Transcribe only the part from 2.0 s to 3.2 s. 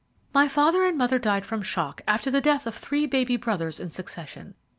after the death of three